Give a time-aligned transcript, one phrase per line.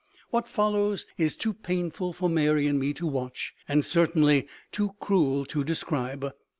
[0.31, 5.45] What follows is too painful for Mary and me to watch and certainly too cruel
[5.45, 6.33] to describe.